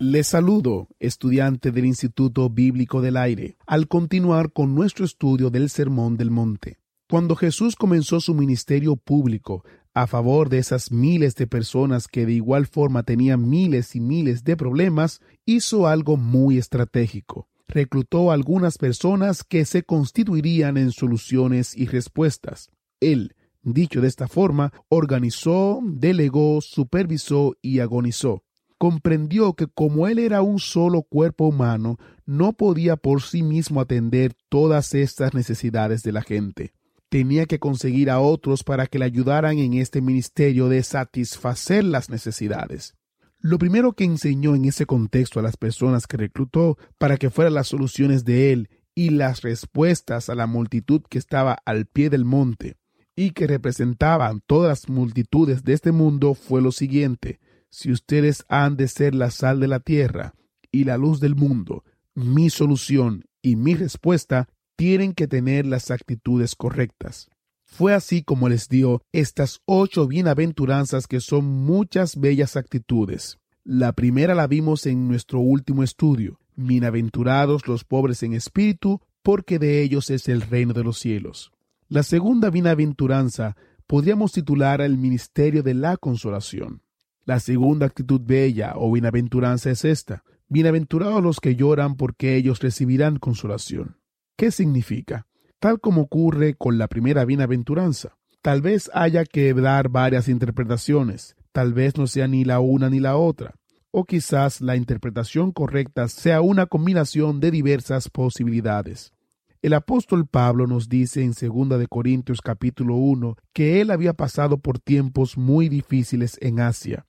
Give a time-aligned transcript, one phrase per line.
[0.00, 6.16] Les saludo, estudiante del Instituto Bíblico del Aire, al continuar con nuestro estudio del Sermón
[6.16, 6.78] del Monte.
[7.10, 9.64] Cuando Jesús comenzó su ministerio público
[9.94, 14.44] a favor de esas miles de personas que de igual forma tenían miles y miles
[14.44, 17.48] de problemas, hizo algo muy estratégico.
[17.66, 22.70] Reclutó a algunas personas que se constituirían en soluciones y respuestas.
[23.00, 28.44] Él, dicho de esta forma, organizó, delegó, supervisó y agonizó
[28.78, 34.34] comprendió que como él era un solo cuerpo humano, no podía por sí mismo atender
[34.48, 36.72] todas estas necesidades de la gente.
[37.08, 42.08] Tenía que conseguir a otros para que le ayudaran en este ministerio de satisfacer las
[42.08, 42.94] necesidades.
[43.40, 47.54] Lo primero que enseñó en ese contexto a las personas que reclutó para que fueran
[47.54, 52.24] las soluciones de él y las respuestas a la multitud que estaba al pie del
[52.24, 52.76] monte
[53.16, 57.40] y que representaban todas las multitudes de este mundo fue lo siguiente
[57.70, 60.34] si ustedes han de ser la sal de la tierra
[60.70, 61.84] y la luz del mundo,
[62.14, 67.28] mi solución y mi respuesta tienen que tener las actitudes correctas.
[67.64, 73.38] Fue así como les dio estas ocho bienaventuranzas que son muchas bellas actitudes.
[73.62, 76.40] La primera la vimos en nuestro último estudio.
[76.56, 81.52] Bienaventurados los pobres en espíritu, porque de ellos es el reino de los cielos.
[81.88, 83.56] La segunda bienaventuranza
[83.86, 86.82] podríamos titular el ministerio de la consolación.
[87.28, 90.24] La segunda actitud bella o bienaventuranza es esta.
[90.48, 93.98] Bienaventurados los que lloran porque ellos recibirán consolación.
[94.34, 95.26] ¿Qué significa?
[95.58, 98.16] Tal como ocurre con la primera bienaventuranza.
[98.40, 101.36] Tal vez haya que dar varias interpretaciones.
[101.52, 103.56] Tal vez no sea ni la una ni la otra.
[103.90, 109.12] O quizás la interpretación correcta sea una combinación de diversas posibilidades.
[109.60, 114.56] El apóstol Pablo nos dice en 2 de Corintios capítulo 1 que él había pasado
[114.56, 117.04] por tiempos muy difíciles en Asia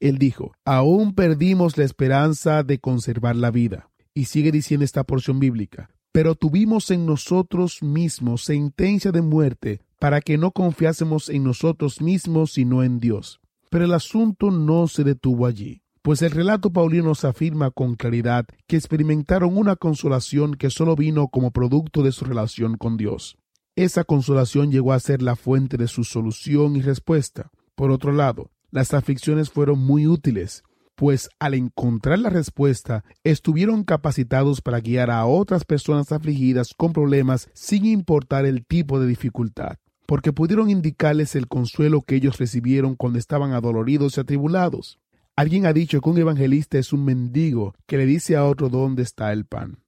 [0.00, 3.88] él dijo, aún perdimos la esperanza de conservar la vida.
[4.14, 10.20] Y sigue diciendo esta porción bíblica, pero tuvimos en nosotros mismos sentencia de muerte para
[10.20, 13.40] que no confiásemos en nosotros mismos sino en Dios.
[13.70, 18.46] Pero el asunto no se detuvo allí, pues el relato paulino nos afirma con claridad
[18.66, 23.36] que experimentaron una consolación que solo vino como producto de su relación con Dios.
[23.74, 27.50] Esa consolación llegó a ser la fuente de su solución y respuesta.
[27.74, 30.62] Por otro lado, las aflicciones fueron muy útiles,
[30.96, 37.50] pues al encontrar la respuesta, estuvieron capacitados para guiar a otras personas afligidas con problemas
[37.52, 39.76] sin importar el tipo de dificultad,
[40.06, 44.98] porque pudieron indicarles el consuelo que ellos recibieron cuando estaban adoloridos y atribulados.
[45.36, 49.02] Alguien ha dicho que un evangelista es un mendigo que le dice a otro dónde
[49.02, 49.78] está el pan.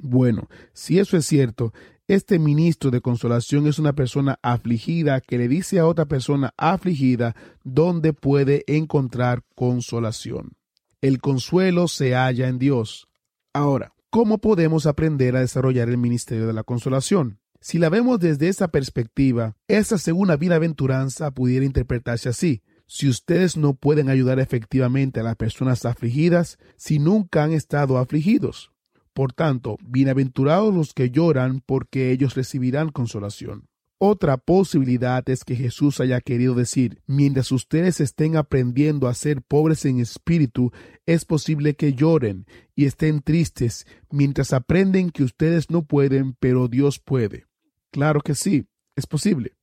[0.00, 1.72] Bueno, si eso es cierto,
[2.14, 7.34] este ministro de consolación es una persona afligida que le dice a otra persona afligida
[7.64, 10.52] dónde puede encontrar consolación.
[11.00, 13.08] El consuelo se halla en Dios.
[13.54, 17.38] Ahora, ¿cómo podemos aprender a desarrollar el ministerio de la consolación?
[17.62, 22.62] Si la vemos desde esa perspectiva, esa segunda bienaventuranza pudiera interpretarse así.
[22.86, 28.71] Si ustedes no pueden ayudar efectivamente a las personas afligidas, si nunca han estado afligidos.
[29.14, 33.68] Por tanto, bienaventurados los que lloran, porque ellos recibirán consolación.
[33.98, 39.84] Otra posibilidad es que Jesús haya querido decir, mientras ustedes estén aprendiendo a ser pobres
[39.84, 40.72] en espíritu,
[41.06, 46.98] es posible que lloren y estén tristes mientras aprenden que ustedes no pueden, pero Dios
[46.98, 47.46] puede.
[47.92, 49.56] Claro que sí, es posible.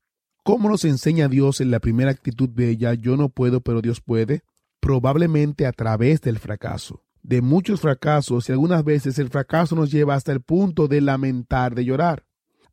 [0.46, 4.44] ¿Cómo nos enseña Dios en la primera actitud bella, yo no puedo, pero Dios puede?
[4.80, 10.16] Probablemente a través del fracaso de muchos fracasos y algunas veces el fracaso nos lleva
[10.16, 12.26] hasta el punto de lamentar, de llorar.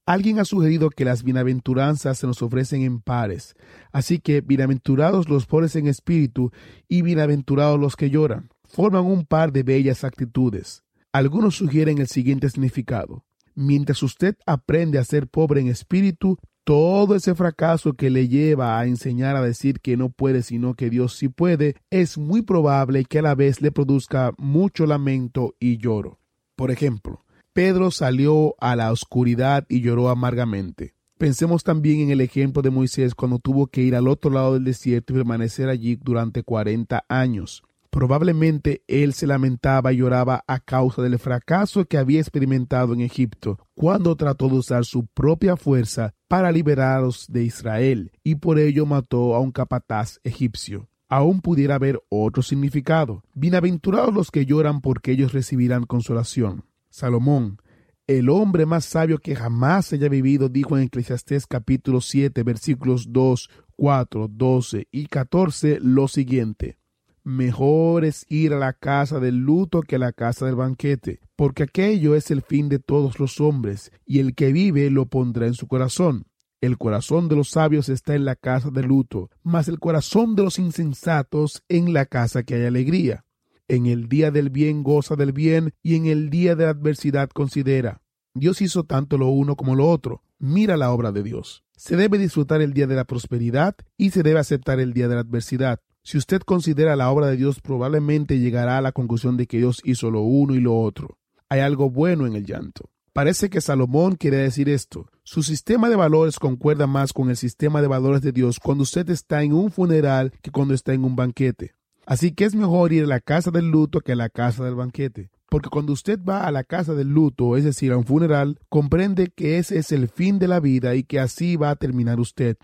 [0.06, 3.56] Alguien ha sugerido que las bienaventuranzas se nos ofrecen en pares,
[3.90, 6.52] así que bienaventurados los pobres en espíritu
[6.88, 8.48] y bienaventurados los que lloran.
[8.68, 10.84] Forman un par de bellas actitudes.
[11.10, 13.24] Algunos sugieren el siguiente significado.
[13.56, 18.86] Mientras usted aprende a ser pobre en espíritu, todo ese fracaso que le lleva a
[18.86, 23.20] enseñar a decir que no puede, sino que Dios sí puede, es muy probable que
[23.20, 26.18] a la vez le produzca mucho lamento y lloro.
[26.56, 30.94] Por ejemplo, Pedro salió a la oscuridad y lloró amargamente.
[31.18, 34.64] Pensemos también en el ejemplo de Moisés cuando tuvo que ir al otro lado del
[34.64, 37.62] desierto y permanecer allí durante cuarenta años.
[37.96, 43.58] Probablemente él se lamentaba y lloraba a causa del fracaso que había experimentado en Egipto,
[43.74, 49.34] cuando trató de usar su propia fuerza para liberaros de Israel, y por ello mató
[49.34, 50.90] a un capataz egipcio.
[51.08, 53.22] Aún pudiera haber otro significado.
[53.32, 56.66] Bienaventurados los que lloran porque ellos recibirán consolación.
[56.90, 57.62] Salomón,
[58.06, 63.48] el hombre más sabio que jamás haya vivido, dijo en Eclesiastés capítulo 7 versículos 2,
[63.74, 66.76] 4, 12 y 14 lo siguiente.
[67.26, 71.64] Mejor es ir a la casa del luto que a la casa del banquete, porque
[71.64, 75.54] aquello es el fin de todos los hombres, y el que vive lo pondrá en
[75.54, 76.26] su corazón.
[76.60, 80.44] El corazón de los sabios está en la casa del luto, mas el corazón de
[80.44, 83.24] los insensatos en la casa que hay alegría.
[83.66, 87.28] En el día del bien goza del bien, y en el día de la adversidad
[87.30, 88.02] considera.
[88.34, 90.22] Dios hizo tanto lo uno como lo otro.
[90.38, 91.64] Mira la obra de Dios.
[91.76, 95.16] Se debe disfrutar el día de la prosperidad y se debe aceptar el día de
[95.16, 95.80] la adversidad.
[96.06, 99.80] Si usted considera la obra de Dios, probablemente llegará a la conclusión de que Dios
[99.82, 101.18] hizo lo uno y lo otro.
[101.48, 102.90] Hay algo bueno en el llanto.
[103.12, 105.08] Parece que Salomón quiere decir esto.
[105.24, 109.10] Su sistema de valores concuerda más con el sistema de valores de Dios cuando usted
[109.10, 111.74] está en un funeral que cuando está en un banquete.
[112.06, 114.76] Así que es mejor ir a la casa del luto que a la casa del
[114.76, 115.32] banquete.
[115.50, 119.32] Porque cuando usted va a la casa del luto, es decir, a un funeral, comprende
[119.34, 122.58] que ese es el fin de la vida y que así va a terminar usted.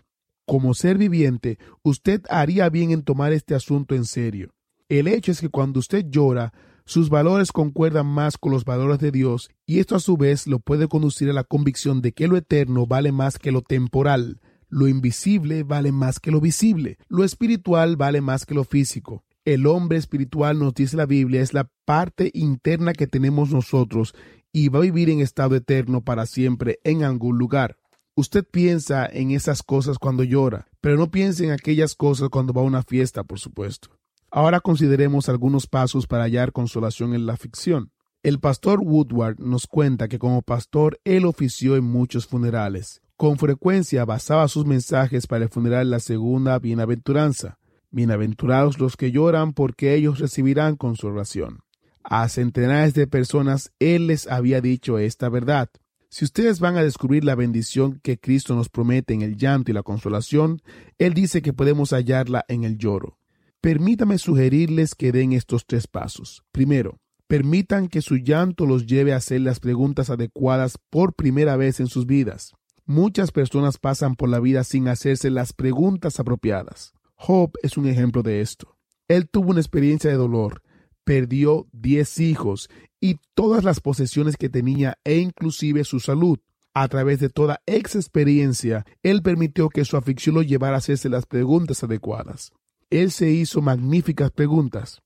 [0.47, 4.55] Como ser viviente, usted haría bien en tomar este asunto en serio.
[4.89, 6.53] El hecho es que cuando usted llora,
[6.85, 10.59] sus valores concuerdan más con los valores de Dios y esto a su vez lo
[10.59, 14.89] puede conducir a la convicción de que lo eterno vale más que lo temporal, lo
[14.89, 19.25] invisible vale más que lo visible, lo espiritual vale más que lo físico.
[19.45, 24.15] El hombre espiritual, nos dice la Biblia, es la parte interna que tenemos nosotros
[24.53, 27.77] y va a vivir en estado eterno para siempre en algún lugar.
[28.15, 32.61] Usted piensa en esas cosas cuando llora, pero no piense en aquellas cosas cuando va
[32.61, 33.89] a una fiesta, por supuesto.
[34.31, 37.91] Ahora consideremos algunos pasos para hallar consolación en la ficción.
[38.23, 43.01] El pastor Woodward nos cuenta que como pastor él ofició en muchos funerales.
[43.17, 47.59] Con frecuencia basaba sus mensajes para el funeral la segunda bienaventuranza.
[47.91, 51.61] Bienaventurados los que lloran porque ellos recibirán consolación.
[52.05, 55.71] A centenares de personas él les había dicho esta verdad.
[56.13, 59.75] Si ustedes van a descubrir la bendición que Cristo nos promete en el llanto y
[59.75, 60.61] la consolación,
[60.99, 63.17] Él dice que podemos hallarla en el lloro.
[63.63, 66.45] Permítame sugerirles que den estos tres pasos.
[66.53, 66.99] Primero,
[67.29, 71.87] permitan que su llanto los lleve a hacer las preguntas adecuadas por primera vez en
[71.87, 72.53] sus vidas.
[72.85, 76.93] Muchas personas pasan por la vida sin hacerse las preguntas apropiadas.
[77.15, 78.77] Job es un ejemplo de esto.
[79.09, 80.61] Él tuvo una experiencia de dolor,
[81.05, 82.69] perdió diez hijos
[83.01, 86.39] y todas las posesiones que tenía e inclusive su salud.
[86.75, 91.09] A través de toda ex experiencia, él permitió que su afición lo llevara a hacerse
[91.09, 92.53] las preguntas adecuadas.
[92.89, 95.03] Él se hizo magníficas preguntas.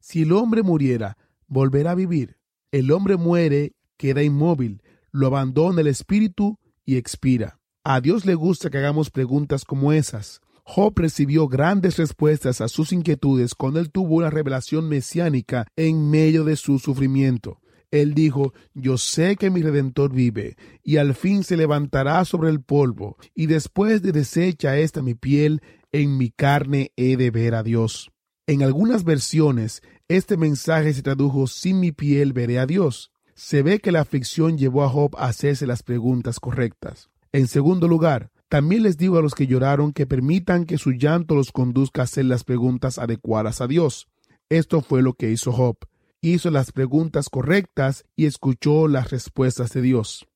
[0.00, 1.16] Si el hombre muriera,
[1.46, 2.36] ¿volverá a vivir?
[2.72, 4.82] El hombre muere, queda inmóvil,
[5.12, 7.60] lo abandona el espíritu y expira.
[7.84, 10.40] A Dios le gusta que hagamos preguntas como esas.
[10.66, 16.42] Job recibió grandes respuestas a sus inquietudes cuando él tuvo una revelación mesiánica en medio
[16.44, 17.60] de su sufrimiento.
[17.90, 22.60] Él dijo, Yo sé que mi Redentor vive, y al fin se levantará sobre el
[22.62, 25.60] polvo, y después de deshecha esta mi piel,
[25.92, 28.10] en mi carne he de ver a Dios.
[28.46, 33.12] En algunas versiones, este mensaje se tradujo, Sin mi piel veré a Dios.
[33.34, 37.10] Se ve que la aflicción llevó a Job a hacerse las preguntas correctas.
[37.32, 41.34] En segundo lugar, también les digo a los que lloraron que permitan que su llanto
[41.34, 44.08] los conduzca a hacer las preguntas adecuadas a Dios.
[44.48, 45.76] Esto fue lo que hizo Job.
[46.20, 50.26] Hizo las preguntas correctas y escuchó las respuestas de Dios.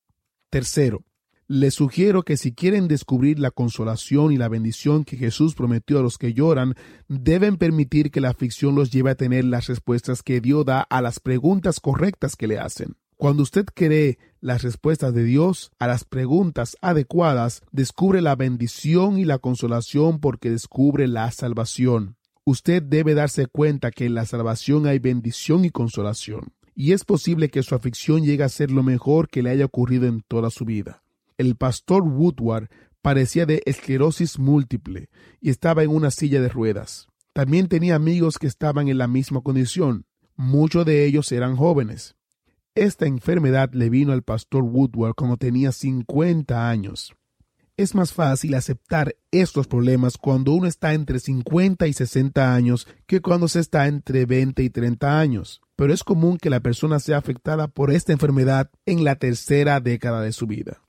[0.50, 1.04] Tercero,
[1.50, 6.02] les sugiero que si quieren descubrir la consolación y la bendición que Jesús prometió a
[6.02, 6.74] los que lloran,
[7.08, 11.00] deben permitir que la aflicción los lleve a tener las respuestas que Dios da a
[11.00, 12.96] las preguntas correctas que le hacen.
[13.18, 19.24] Cuando usted cree las respuestas de Dios a las preguntas adecuadas, descubre la bendición y
[19.24, 22.14] la consolación porque descubre la salvación.
[22.44, 27.48] Usted debe darse cuenta que en la salvación hay bendición y consolación, y es posible
[27.48, 30.64] que su aflicción llegue a ser lo mejor que le haya ocurrido en toda su
[30.64, 31.02] vida.
[31.38, 32.68] El pastor Woodward
[33.02, 35.10] parecía de esclerosis múltiple
[35.40, 37.08] y estaba en una silla de ruedas.
[37.32, 40.06] También tenía amigos que estaban en la misma condición.
[40.36, 42.14] Muchos de ellos eran jóvenes.
[42.78, 47.12] Esta enfermedad le vino al pastor Woodward cuando tenía 50 años.
[47.76, 53.20] Es más fácil aceptar estos problemas cuando uno está entre 50 y 60 años que
[53.20, 57.18] cuando se está entre 20 y 30 años, pero es común que la persona sea
[57.18, 60.80] afectada por esta enfermedad en la tercera década de su vida.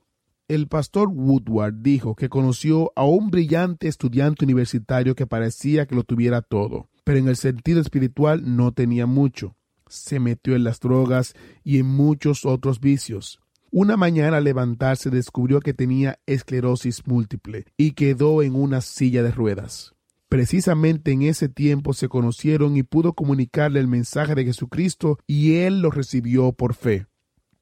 [0.46, 6.04] El pastor Woodward dijo que conoció a un brillante estudiante universitario que parecía que lo
[6.04, 9.56] tuviera todo, pero en el sentido espiritual no tenía mucho
[9.90, 13.40] se metió en las drogas y en muchos otros vicios.
[13.70, 19.30] Una mañana al levantarse descubrió que tenía esclerosis múltiple y quedó en una silla de
[19.30, 19.94] ruedas.
[20.28, 25.82] Precisamente en ese tiempo se conocieron y pudo comunicarle el mensaje de Jesucristo y él
[25.82, 27.06] lo recibió por fe.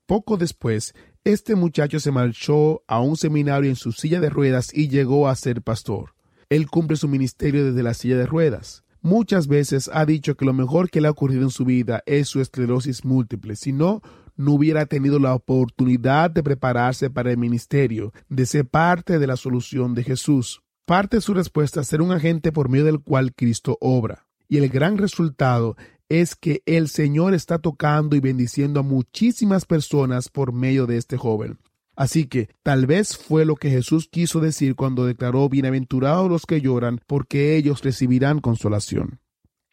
[0.07, 0.95] Poco después,
[1.25, 5.37] este muchacho se marchó a un seminario en su silla de ruedas y llegó a
[5.37, 6.15] ser pastor.
[6.49, 8.85] Él cumple su ministerio desde la silla de ruedas.
[9.09, 12.29] Muchas veces ha dicho que lo mejor que le ha ocurrido en su vida es
[12.29, 14.03] su esclerosis múltiple, si no,
[14.37, 19.37] no hubiera tenido la oportunidad de prepararse para el ministerio, de ser parte de la
[19.37, 20.63] solución de Jesús.
[20.85, 24.27] Parte de su respuesta ser un agente por medio del cual Cristo obra.
[24.49, 25.77] Y el gran resultado
[26.09, 31.17] es que el Señor está tocando y bendiciendo a muchísimas personas por medio de este
[31.17, 31.59] joven.
[31.99, 36.61] Así que tal vez fue lo que Jesús quiso decir cuando declaró bienaventurados los que
[36.61, 39.19] lloran, porque ellos recibirán consolación.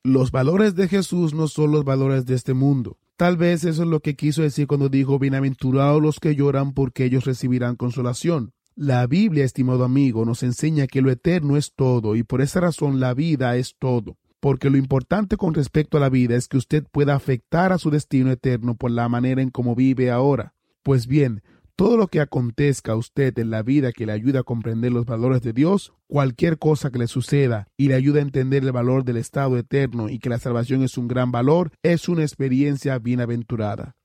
[0.03, 2.97] Los valores de Jesús no son los valores de este mundo.
[3.15, 7.05] Tal vez eso es lo que quiso decir cuando dijo bienaventurados los que lloran, porque
[7.05, 8.53] ellos recibirán consolación.
[8.75, 12.99] La Biblia, estimado amigo, nos enseña que lo eterno es todo y por esa razón
[12.99, 16.83] la vida es todo porque lo importante con respecto a la vida es que usted
[16.91, 20.53] pueda afectar a su destino eterno por la manera en cómo vive ahora.
[20.83, 21.41] Pues bien,
[21.75, 25.05] todo lo que acontezca a usted en la vida que le ayude a comprender los
[25.05, 29.03] valores de Dios, cualquier cosa que le suceda y le ayude a entender el valor
[29.03, 33.95] del estado eterno y que la salvación es un gran valor, es una experiencia bienaventurada.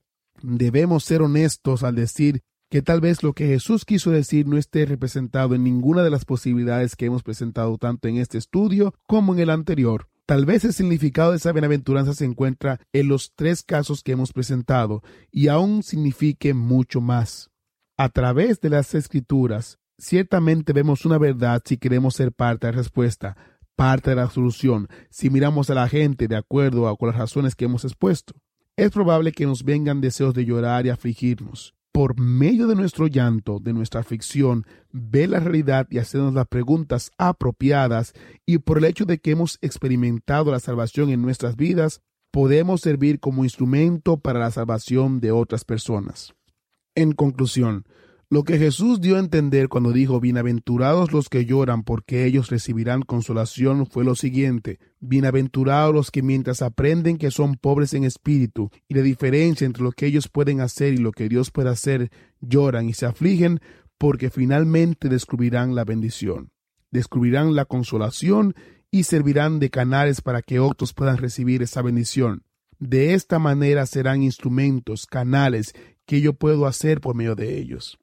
[0.41, 4.85] Debemos ser honestos al decir que tal vez lo que Jesús quiso decir no esté
[4.85, 9.39] representado en ninguna de las posibilidades que hemos presentado tanto en este estudio como en
[9.39, 10.07] el anterior.
[10.25, 14.31] Tal vez el significado de esa bienaventuranza se encuentra en los tres casos que hemos
[14.31, 17.50] presentado y aún signifique mucho más
[18.01, 22.77] a través de las escrituras, ciertamente vemos una verdad si queremos ser parte de la
[22.79, 23.37] respuesta,
[23.75, 27.65] parte de la solución, si miramos a la gente de acuerdo con las razones que
[27.65, 28.33] hemos expuesto.
[28.75, 31.75] Es probable que nos vengan deseos de llorar y afligirnos.
[31.91, 37.11] Por medio de nuestro llanto, de nuestra aflicción, ver la realidad y hacernos las preguntas
[37.19, 38.13] apropiadas,
[38.47, 43.19] y por el hecho de que hemos experimentado la salvación en nuestras vidas, podemos servir
[43.19, 46.33] como instrumento para la salvación de otras personas.
[46.93, 47.85] En conclusión,
[48.29, 53.01] lo que Jesús dio a entender cuando dijo Bienaventurados los que lloran porque ellos recibirán
[53.01, 58.95] consolación fue lo siguiente, Bienaventurados los que mientras aprenden que son pobres en espíritu y
[58.95, 62.89] la diferencia entre lo que ellos pueden hacer y lo que Dios puede hacer, lloran
[62.89, 63.59] y se afligen
[63.97, 66.51] porque finalmente descubrirán la bendición,
[66.89, 68.53] descubrirán la consolación
[68.91, 72.43] y servirán de canales para que otros puedan recibir esa bendición.
[72.79, 75.75] De esta manera serán instrumentos, canales
[76.11, 77.97] que yo puedo hacer por medio de ellos.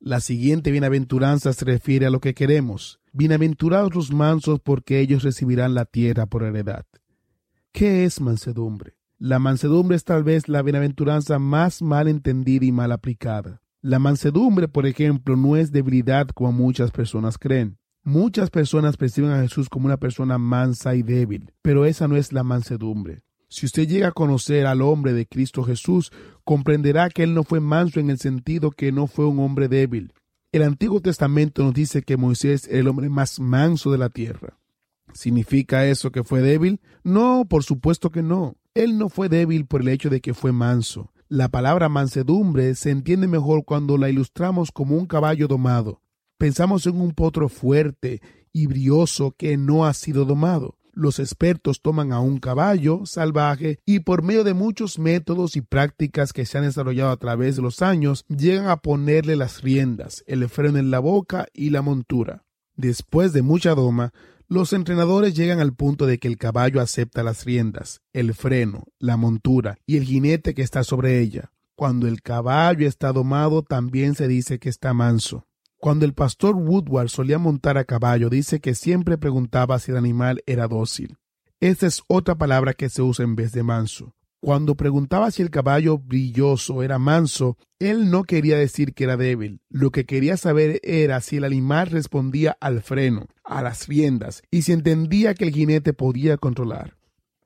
[0.00, 2.98] La siguiente bienaventuranza se refiere a lo que queremos.
[3.12, 6.84] Bienaventurados los mansos porque ellos recibirán la tierra por heredad.
[7.70, 8.96] ¿Qué es mansedumbre?
[9.18, 13.62] La mansedumbre es tal vez la bienaventuranza más mal entendida y mal aplicada.
[13.82, 17.78] La mansedumbre, por ejemplo, no es debilidad como muchas personas creen.
[18.02, 22.32] Muchas personas perciben a Jesús como una persona mansa y débil, pero esa no es
[22.32, 23.22] la mansedumbre.
[23.50, 26.12] Si usted llega a conocer al hombre de Cristo Jesús,
[26.44, 30.12] comprenderá que él no fue manso en el sentido que no fue un hombre débil.
[30.52, 34.58] El Antiguo Testamento nos dice que Moisés era el hombre más manso de la tierra.
[35.14, 36.80] ¿Significa eso que fue débil?
[37.02, 38.56] No, por supuesto que no.
[38.74, 41.10] Él no fue débil por el hecho de que fue manso.
[41.28, 46.02] La palabra mansedumbre se entiende mejor cuando la ilustramos como un caballo domado.
[46.36, 48.20] Pensamos en un potro fuerte
[48.52, 54.00] y brioso que no ha sido domado los expertos toman a un caballo salvaje y
[54.00, 57.82] por medio de muchos métodos y prácticas que se han desarrollado a través de los
[57.82, 62.44] años, llegan a ponerle las riendas, el freno en la boca y la montura.
[62.74, 64.12] Después de mucha doma,
[64.48, 69.16] los entrenadores llegan al punto de que el caballo acepta las riendas, el freno, la
[69.16, 71.52] montura y el jinete que está sobre ella.
[71.76, 75.47] Cuando el caballo está domado, también se dice que está manso.
[75.80, 80.42] Cuando el pastor Woodward solía montar a caballo, dice que siempre preguntaba si el animal
[80.44, 81.16] era dócil.
[81.60, 84.12] Esta es otra palabra que se usa en vez de manso.
[84.40, 89.60] Cuando preguntaba si el caballo brilloso era manso, él no quería decir que era débil.
[89.68, 94.62] Lo que quería saber era si el animal respondía al freno, a las riendas, y
[94.62, 96.96] si entendía que el jinete podía controlar.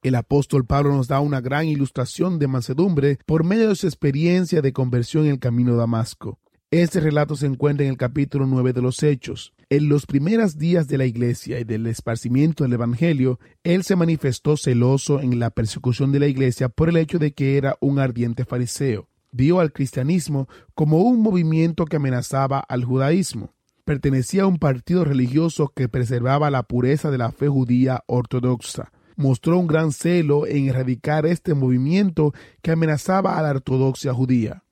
[0.02, 4.62] El apóstol Pablo nos da una gran ilustración de mansedumbre por medio de su experiencia
[4.62, 6.38] de conversión en el camino de Damasco.
[6.72, 9.52] Este relato se encuentra en el capítulo 9 de los Hechos.
[9.68, 14.56] En los primeros días de la iglesia y del esparcimiento del Evangelio, él se manifestó
[14.56, 18.46] celoso en la persecución de la iglesia por el hecho de que era un ardiente
[18.46, 19.06] fariseo.
[19.32, 23.52] Vio al cristianismo como un movimiento que amenazaba al judaísmo.
[23.84, 28.92] Pertenecía a un partido religioso que preservaba la pureza de la fe judía ortodoxa.
[29.16, 34.62] Mostró un gran celo en erradicar este movimiento que amenazaba a la ortodoxia judía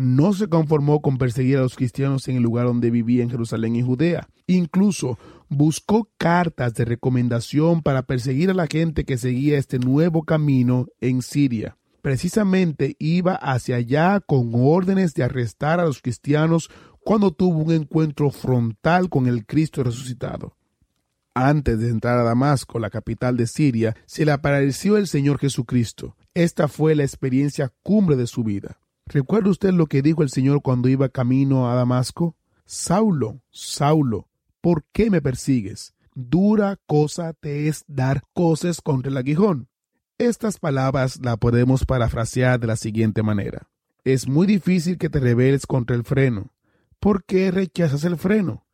[0.00, 3.76] no se conformó con perseguir a los cristianos en el lugar donde vivía en Jerusalén
[3.76, 4.30] y Judea.
[4.46, 5.18] Incluso
[5.50, 11.20] buscó cartas de recomendación para perseguir a la gente que seguía este nuevo camino en
[11.20, 11.76] Siria.
[12.00, 16.70] Precisamente iba hacia allá con órdenes de arrestar a los cristianos
[17.04, 20.56] cuando tuvo un encuentro frontal con el Cristo resucitado.
[21.34, 26.16] Antes de entrar a Damasco, la capital de Siria, se le apareció el Señor Jesucristo.
[26.32, 28.79] Esta fue la experiencia cumbre de su vida.
[29.12, 32.36] ¿Recuerda usted lo que dijo el Señor cuando iba camino a Damasco?
[32.64, 34.28] Saulo, Saulo,
[34.60, 35.94] ¿por qué me persigues?
[36.14, 39.66] Dura cosa te es dar cosas contra el aguijón.
[40.18, 43.68] Estas palabras las podemos parafrasear de la siguiente manera.
[44.04, 46.52] Es muy difícil que te rebeles contra el freno.
[47.00, 48.64] ¿Por qué rechazas el freno?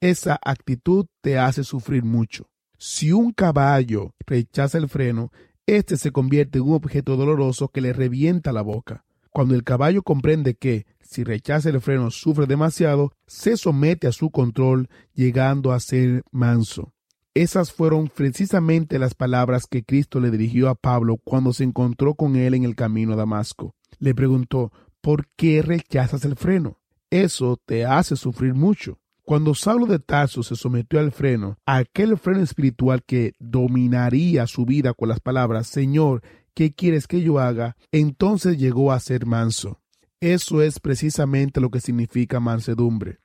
[0.00, 2.50] Esa actitud te hace sufrir mucho.
[2.78, 5.30] Si un caballo rechaza el freno,
[5.66, 9.04] éste se convierte en un objeto doloroso que le revienta la boca.
[9.34, 14.30] Cuando el caballo comprende que, si rechaza el freno, sufre demasiado, se somete a su
[14.30, 16.92] control, llegando a ser manso.
[17.34, 22.36] Esas fueron precisamente las palabras que Cristo le dirigió a Pablo cuando se encontró con
[22.36, 23.74] él en el camino a Damasco.
[23.98, 26.78] Le preguntó, ¿por qué rechazas el freno?
[27.10, 29.00] Eso te hace sufrir mucho.
[29.24, 34.94] Cuando Saulo de Tarso se sometió al freno, aquel freno espiritual que dominaría su vida
[34.94, 36.22] con las palabras, Señor,
[36.54, 37.76] ¿qué quieres que yo haga?
[37.92, 39.80] Entonces llegó a ser manso.
[40.20, 43.18] Eso es precisamente lo que significa mansedumbre.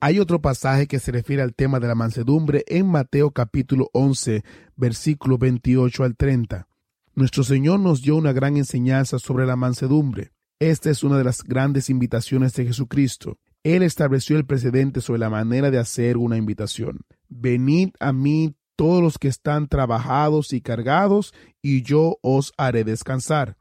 [0.00, 4.42] Hay otro pasaje que se refiere al tema de la mansedumbre en Mateo capítulo 11,
[4.76, 6.68] versículo 28 al 30.
[7.14, 10.32] Nuestro Señor nos dio una gran enseñanza sobre la mansedumbre.
[10.58, 13.38] Esta es una de las grandes invitaciones de Jesucristo.
[13.62, 17.00] Él estableció el precedente sobre la manera de hacer una invitación.
[17.28, 23.56] Venid a mí todos los que están trabajados y cargados, y yo os haré descansar.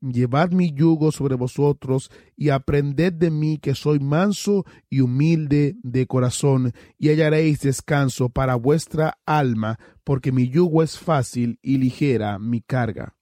[0.00, 6.06] Llevad mi yugo sobre vosotros y aprended de mí que soy manso y humilde de
[6.06, 12.60] corazón, y hallaréis descanso para vuestra alma, porque mi yugo es fácil y ligera mi
[12.60, 13.16] carga.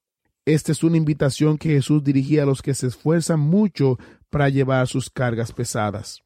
[0.45, 3.99] Esta es una invitación que Jesús dirigía a los que se esfuerzan mucho
[4.31, 6.23] para llevar sus cargas pesadas.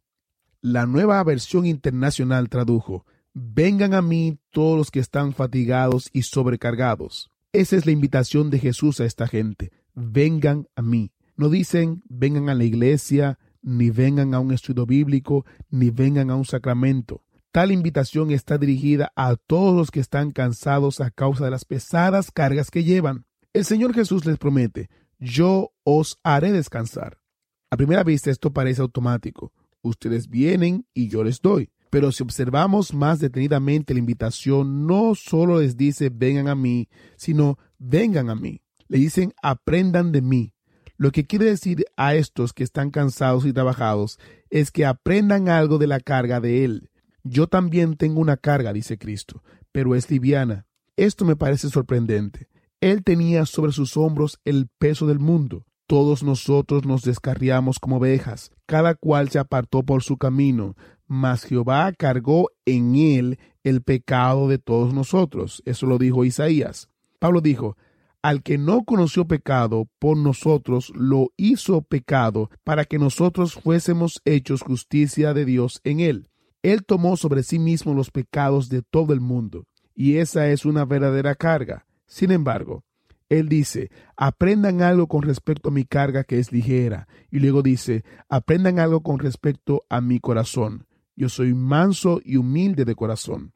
[0.60, 3.06] La nueva versión internacional tradujo
[3.42, 7.30] Vengan a mí todos los que están fatigados y sobrecargados.
[7.54, 9.72] Esa es la invitación de Jesús a esta gente.
[9.94, 11.12] Vengan a mí.
[11.36, 16.36] No dicen vengan a la iglesia, ni vengan a un estudio bíblico, ni vengan a
[16.36, 17.24] un sacramento.
[17.50, 22.30] Tal invitación está dirigida a todos los que están cansados a causa de las pesadas
[22.30, 23.24] cargas que llevan.
[23.54, 27.22] El Señor Jesús les promete, yo os haré descansar.
[27.70, 29.50] A primera vista esto parece automático.
[29.80, 31.70] Ustedes vienen y yo les doy.
[31.90, 37.58] Pero si observamos más detenidamente la invitación, no solo les dice vengan a mí, sino
[37.78, 38.62] vengan a mí.
[38.88, 40.54] Le dicen aprendan de mí.
[40.96, 44.18] Lo que quiere decir a estos que están cansados y trabajados
[44.50, 46.90] es que aprendan algo de la carga de Él.
[47.24, 50.66] Yo también tengo una carga, dice Cristo, pero es liviana.
[50.96, 52.48] Esto me parece sorprendente.
[52.80, 55.64] Él tenía sobre sus hombros el peso del mundo.
[55.86, 60.76] Todos nosotros nos descarriamos como ovejas, cada cual se apartó por su camino,
[61.10, 65.60] mas Jehová cargó en él el pecado de todos nosotros.
[65.66, 66.88] Eso lo dijo Isaías.
[67.18, 67.76] Pablo dijo,
[68.22, 74.62] al que no conoció pecado, por nosotros lo hizo pecado, para que nosotros fuésemos hechos
[74.62, 76.28] justicia de Dios en él.
[76.62, 79.64] Él tomó sobre sí mismo los pecados de todo el mundo,
[79.96, 81.86] y esa es una verdadera carga.
[82.06, 82.84] Sin embargo,
[83.28, 87.08] él dice, aprendan algo con respecto a mi carga que es ligera.
[87.32, 90.86] Y luego dice, aprendan algo con respecto a mi corazón,
[91.20, 93.52] yo soy manso y humilde de corazón.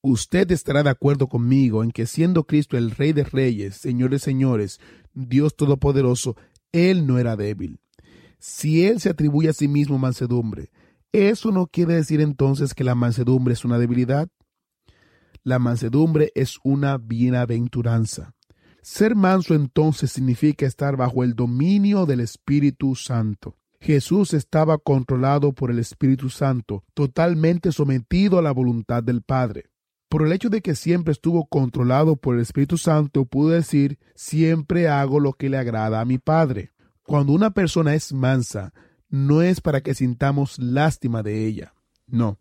[0.00, 4.18] Usted estará de acuerdo conmigo en que siendo Cristo el Rey de Reyes, Señor de
[4.18, 4.80] Señores,
[5.12, 6.36] Dios Todopoderoso,
[6.72, 7.80] Él no era débil.
[8.38, 10.70] Si Él se atribuye a sí mismo mansedumbre,
[11.12, 14.30] ¿eso no quiere decir entonces que la mansedumbre es una debilidad?
[15.44, 18.32] La mansedumbre es una bienaventuranza.
[18.80, 23.58] Ser manso entonces significa estar bajo el dominio del Espíritu Santo.
[23.82, 29.70] Jesús estaba controlado por el Espíritu Santo, totalmente sometido a la voluntad del Padre.
[30.08, 34.86] Por el hecho de que siempre estuvo controlado por el Espíritu Santo, pudo decir, siempre
[34.86, 36.70] hago lo que le agrada a mi Padre.
[37.02, 38.72] Cuando una persona es mansa,
[39.08, 41.74] no es para que sintamos lástima de ella.
[42.06, 42.38] No.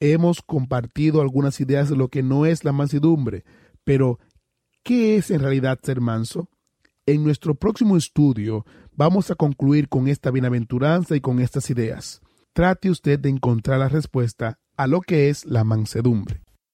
[0.00, 3.44] Hemos compartido algunas ideas de lo que no es la mansedumbre,
[3.84, 4.18] pero
[4.82, 6.48] ¿qué es en realidad ser manso?
[7.06, 12.20] En nuestro próximo estudio vamos a concluir con esta bienaventuranza y con estas ideas.
[12.52, 16.42] Trate usted de encontrar la respuesta a lo que es la mansedumbre.